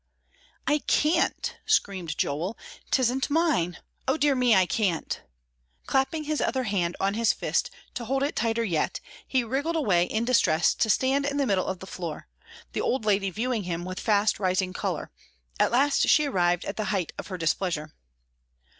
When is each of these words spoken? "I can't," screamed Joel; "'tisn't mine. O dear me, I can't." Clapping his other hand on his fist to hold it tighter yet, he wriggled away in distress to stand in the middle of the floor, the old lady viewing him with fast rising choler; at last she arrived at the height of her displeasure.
"I 0.65 0.79
can't," 0.79 1.57
screamed 1.67 2.17
Joel; 2.17 2.57
"'tisn't 2.89 3.29
mine. 3.29 3.77
O 4.07 4.17
dear 4.17 4.33
me, 4.33 4.55
I 4.55 4.65
can't." 4.65 5.21
Clapping 5.85 6.23
his 6.23 6.41
other 6.41 6.63
hand 6.63 6.95
on 6.99 7.13
his 7.13 7.33
fist 7.33 7.69
to 7.93 8.05
hold 8.05 8.23
it 8.23 8.35
tighter 8.35 8.63
yet, 8.63 8.99
he 9.27 9.43
wriggled 9.43 9.75
away 9.75 10.05
in 10.05 10.25
distress 10.25 10.73
to 10.73 10.89
stand 10.89 11.27
in 11.27 11.37
the 11.37 11.45
middle 11.45 11.67
of 11.67 11.81
the 11.81 11.85
floor, 11.85 12.27
the 12.73 12.81
old 12.81 13.05
lady 13.05 13.29
viewing 13.29 13.65
him 13.65 13.85
with 13.85 13.99
fast 13.99 14.39
rising 14.39 14.73
choler; 14.73 15.11
at 15.59 15.71
last 15.71 16.07
she 16.09 16.25
arrived 16.25 16.65
at 16.65 16.77
the 16.77 16.85
height 16.85 17.13
of 17.19 17.27
her 17.27 17.37
displeasure. 17.37 17.93